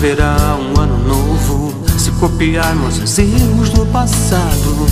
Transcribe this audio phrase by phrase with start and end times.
[0.00, 4.86] haverá um ano novo se copiarmos os erros do passado.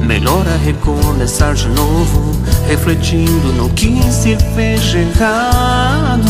[0.00, 2.32] Melhor é recomeçar de novo,
[2.66, 6.24] refletindo no que se fez errado.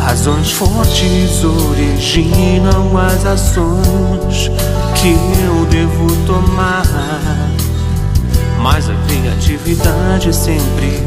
[0.00, 4.50] Razões fortes originam as ações
[4.94, 5.12] que
[5.44, 6.86] eu devo tomar.
[8.58, 11.02] Mas a criatividade sempre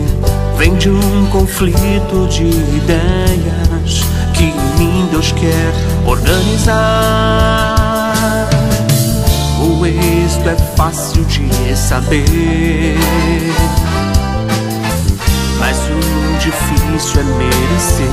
[0.56, 3.19] vem de um conflito de ideias
[5.40, 5.74] quer
[6.06, 7.76] organizar.
[9.60, 12.98] O êxito é fácil de saber,
[15.60, 18.10] mas o difícil é merecer.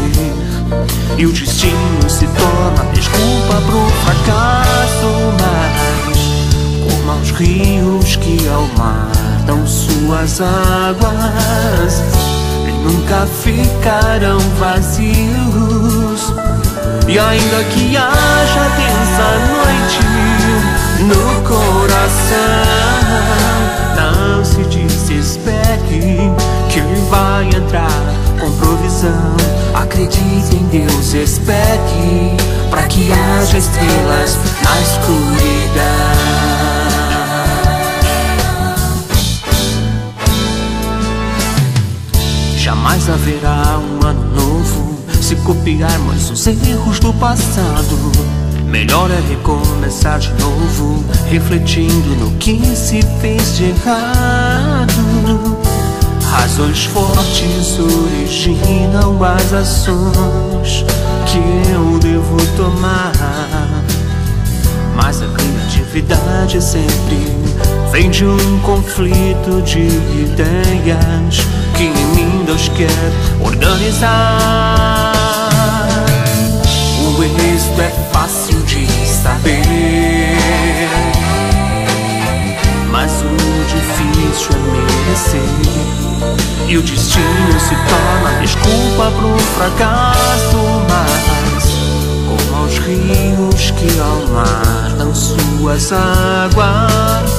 [1.19, 9.11] E o destino se torna desculpa pro fracasso, mas como aos rios que ao mar
[9.47, 12.03] dão suas águas
[12.87, 15.56] nunca ficarão vazios.
[17.09, 20.01] E ainda que haja tensa noite
[21.05, 22.37] no coração,
[23.95, 26.33] não se desespere
[26.69, 28.03] que vai entrar
[28.41, 29.37] com provisão.
[29.73, 32.37] Acredite em Deus, espere
[32.71, 36.27] para que haja estrelas na escuridão.
[42.57, 44.56] Jamais haverá um ano novo
[45.27, 47.99] se copiarmos os erros do passado.
[48.65, 55.59] Melhor é recomeçar de novo, refletindo no que se fez de errado.
[56.31, 60.85] Razões fortes originam as ações
[61.27, 63.11] que eu devo tomar.
[64.95, 67.35] Mas a criatividade sempre
[67.91, 69.89] vem de um conflito de
[70.21, 71.41] ideias
[71.77, 74.66] que em mim Deus quer organizar.
[77.79, 80.39] É fácil de saber,
[82.91, 85.41] mas o difícil é merecer.
[86.67, 91.65] E o destino se torna desculpa pro fracasso, mas
[92.27, 97.31] como aos rios que ao mar dão suas águas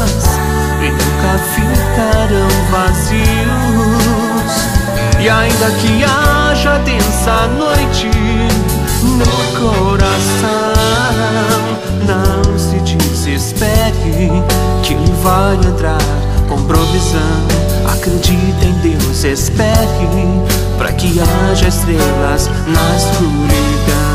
[0.82, 3.88] e nunca ficarão vazios.
[5.20, 8.08] E ainda que haja densa noite
[9.04, 9.26] no
[9.60, 10.07] coração,
[12.06, 14.32] não se desespere
[14.84, 15.98] que ele vai entrar
[16.48, 17.22] com provisão.
[17.92, 20.44] Acredita em Deus, espere
[20.78, 24.07] para que haja estrelas na escuridão.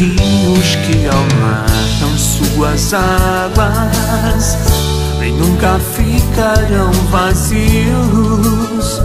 [0.00, 4.56] Rios que almatam suas águas
[5.22, 9.02] e nunca ficarão vazios.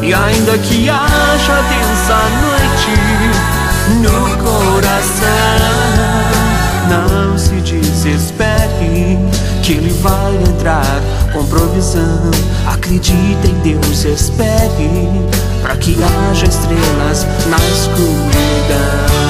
[0.00, 2.96] E ainda que haja densa noite
[4.00, 5.26] no coração,
[6.88, 9.18] não se desespere
[9.62, 11.02] que ele vai entrar
[11.34, 12.30] com provisão.
[12.66, 14.90] Acredita em Deus, espere
[15.60, 19.29] para que haja estrelas na escuridão.